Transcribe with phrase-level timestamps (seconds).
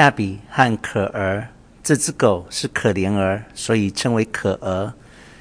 [0.00, 1.48] 恰比和可儿
[1.82, 4.94] 这只狗是可怜儿，所以称为可儿，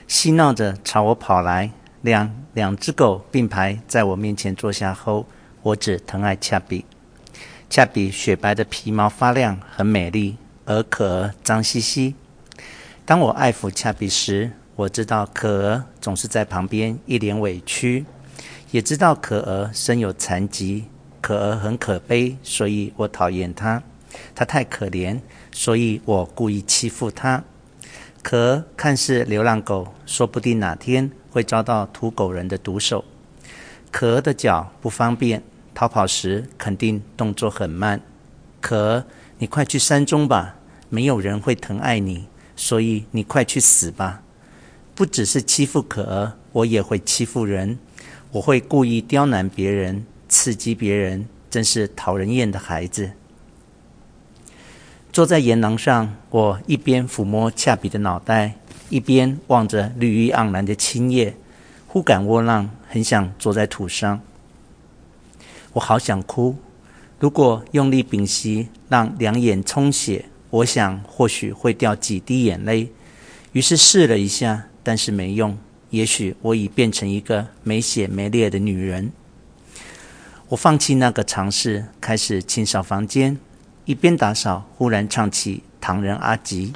[0.05, 1.71] 嬉闹着朝我跑来。
[2.01, 5.25] 两两只狗并排在我面前坐下后，
[5.61, 6.83] 我只疼爱恰比。
[7.69, 10.35] 恰比雪白的皮毛发亮，很美丽，
[10.65, 12.15] 而可儿脏兮兮。
[13.05, 18.05] 当我爱抚恰比时，我知道可儿总是在旁边一脸委屈，
[18.71, 20.83] 也知道可儿身有残疾。
[21.21, 23.81] 可儿很可悲，所以我讨厌它。
[24.35, 25.19] 它太可怜，
[25.51, 27.43] 所以我故意欺负它。
[28.21, 33.05] 可看似流浪狗，说不定哪天会遭到土狗人的毒手。
[33.91, 35.41] 可儿的脚不方便，
[35.73, 38.01] 逃跑时肯定动作很慢。
[38.61, 39.05] 可儿，
[39.37, 40.57] 你快去山中吧，
[40.89, 44.21] 没有人会疼爱你，所以你快去死吧。
[44.93, 47.79] 不只是欺负可儿，我也会欺负人。
[48.31, 50.05] 我会故意刁难别人。
[50.27, 53.13] 刺激别人，真是讨人厌的孩子。
[55.19, 58.53] 坐在岩廊上，我一边抚摸恰比的脑袋，
[58.87, 61.35] 一边望着绿意盎然的青叶，
[61.87, 64.21] 忽感窝囊，很想坐在土上。
[65.73, 66.55] 我好想哭。
[67.19, 72.89] 如果用力屏息，让两眼充血，我想或许会掉几滴眼泪。
[73.51, 75.57] 于是试了一下，但是没用。
[75.89, 79.11] 也许我已变成一个没血没泪的女人。
[80.47, 83.37] 我放弃那个尝试，开始清扫房间。
[83.89, 86.67] 一边打扫，忽然唱起《唐人阿吉》，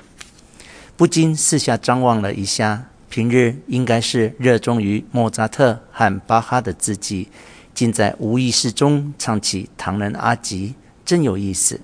[0.98, 2.86] 不禁四下张望了一下。
[3.08, 7.30] 平日应该是热衷于莫扎特和巴哈的自己，
[7.76, 10.70] 竟在无意识中唱起《唐人阿吉》，
[11.06, 11.80] 真有意思。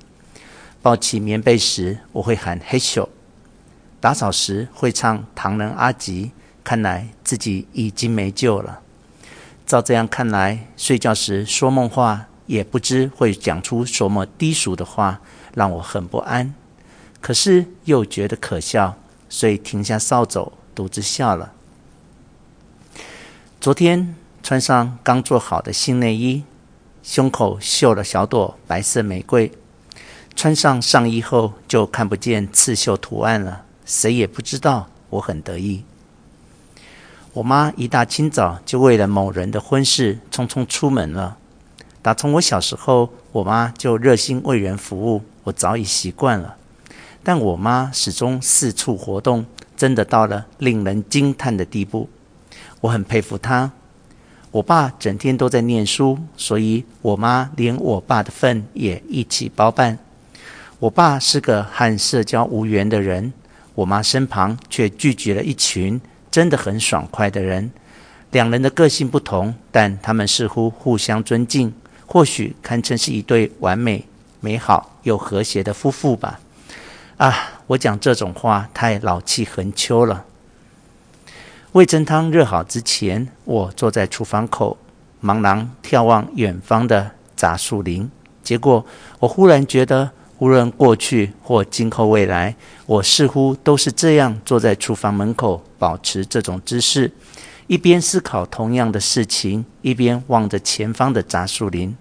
[0.82, 3.08] 抱起棉被时，我会喊嘿咻；
[4.00, 6.26] 打扫时会唱《唐人阿吉》，
[6.64, 8.80] 看来自己已经没救了。
[9.68, 15.22] 照这样看来，睡觉时说梦话也不知会讲出什么低俗的话，
[15.54, 16.56] 让我很不安。
[17.22, 18.98] 可是又觉得可笑，
[19.30, 21.52] 所以停下扫帚，独自笑了。
[23.62, 26.44] 昨天穿上刚做好的新内衣，
[27.04, 29.52] 胸口绣了小朵白色玫瑰。
[30.36, 35.84] 穿上上衣后就看不见刺绣图案了，谁也不知道，我很得意。
[37.34, 41.38] 我妈一大清早就为了某人的婚事匆匆出门了。
[42.02, 46.56] 打从我小时候，我妈就热心为人服务，我早已习惯了。
[47.24, 49.46] 但我妈始终四处活动，
[49.76, 52.10] 真的到了令人惊叹的地步。
[52.82, 53.72] 我很佩服她。
[54.52, 60.00] 我爸整天都在念书，所以我妈连我爸的份也一起包办。
[60.80, 63.34] 我爸是个和社交无缘的人，
[63.76, 66.00] 我妈身旁却聚集了一群。
[66.32, 67.72] 真的很爽快的人，
[68.32, 71.74] 两人的个性不同，但他们似乎互相尊敬，
[72.12, 74.04] 或许堪称是一对完美、
[74.40, 76.40] 美好又和谐的夫妇吧。
[77.18, 80.26] 啊，我讲这种话太老气横秋了。
[81.74, 84.76] 味噌汤热好之前，我坐在厨房口，
[85.24, 88.10] 茫然眺望远方的杂树林，
[88.42, 88.84] 结果
[89.20, 90.10] 我忽然觉得。
[90.40, 92.56] 无论过去或今后未来，
[92.86, 97.12] 我似乎都是这样坐在厨房门口，保持这种姿势，
[97.70, 101.96] 一边思考同样的事情，一边望着前方的杂树林。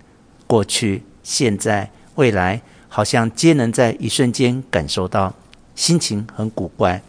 [0.46, 5.34] 过去、现在、未来，好像皆能在一瞬间感受到，
[5.74, 7.02] 心情很古怪。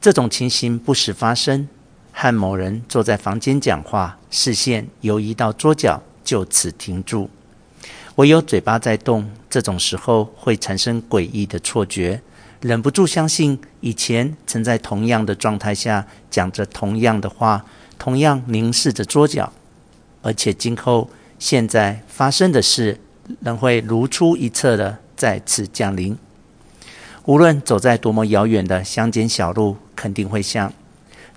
[0.00, 1.68] 这种情形不时发生，
[2.10, 7.30] 和某人坐在房间讲话，视线游移到桌角，就此停住。
[8.16, 12.20] 唯有嘴巴在动，这种时候会产生诡异的错觉，
[12.60, 17.64] 忍不住相信以前曾在同样的状态下讲着同样的话，
[17.98, 19.52] 同样凝视着桌角，
[20.22, 22.98] 而且今后现在发生的事
[23.40, 26.16] 仍会如出一辙的再次降临。
[27.24, 30.72] 无论走在多么遥远的乡间小路，肯定会想：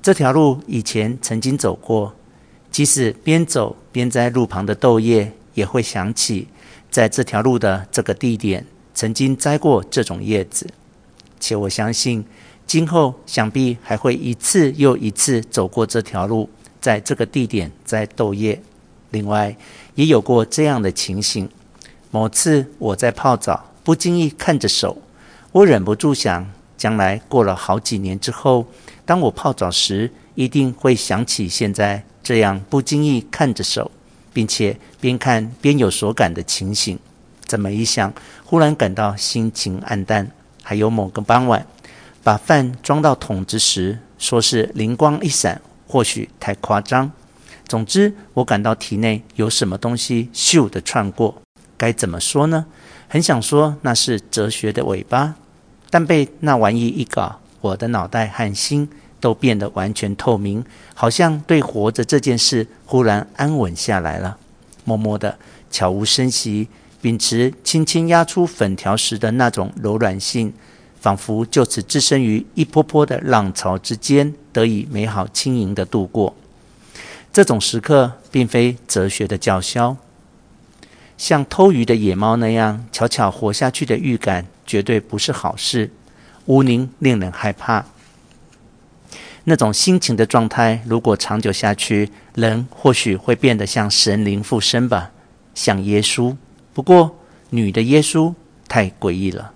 [0.01, 2.15] 这条路以前曾经走过。
[2.71, 6.47] 即使边走边摘路旁的豆叶，也会想起。
[6.91, 10.67] 在这条路的这个地点，曾经摘过这种叶子，
[11.39, 12.25] 且我相信，
[12.67, 16.49] 今后想必还会一次又一次走过这条路，
[16.81, 18.61] 在这个地点摘豆叶。
[19.11, 19.55] 另外，
[19.95, 21.49] 也有过这样的情形：
[22.11, 25.01] 某次我在泡澡，不经意看着手，
[25.51, 28.67] 我忍不住想，将来过了好几年之后，
[29.05, 33.91] 当我泡澡时，一定会想起现在这样不经意看着手。
[34.31, 36.97] 并且边看边有所感的情形，
[37.45, 38.13] 怎么一想，
[38.45, 40.29] 忽然感到心情黯淡。
[40.69, 41.65] 还有某个傍晚，
[42.23, 47.11] 把饭装到桶子时，说是灵光一闪，或许太夸张。
[47.67, 51.41] 总之，我感到体内有什么东西咻地窜过。
[51.75, 52.67] 该怎么说呢？
[53.07, 55.33] 很想说那是哲学的尾巴，
[55.89, 58.87] 但被那玩意一搞，我的脑袋和心
[59.19, 60.63] 都变得完全透明，
[60.93, 64.37] 好像对活着这件事忽然安稳下来了。
[64.83, 65.39] 默默的，
[65.71, 66.67] 悄无声息，
[67.01, 70.53] 秉持轻轻压出粉条时的那种柔软性，
[70.99, 76.35] 仿佛就此置身于一波波的浪潮之间，得以美好轻盈的度过。
[77.31, 79.95] 这种时刻，并非哲学的叫嚣。
[81.17, 85.91] 像偷鱼的野猫那样悄悄活下去的预感，绝对不是好事。
[86.45, 87.85] 乌宁令人害怕。
[89.45, 95.11] 那种心情的状态，如果长久下去，人或许会变得像神灵附身吧，
[95.53, 96.35] 像耶稣。
[96.79, 97.13] 不过，
[97.49, 98.33] 女的耶稣
[98.69, 99.51] 太诡异了。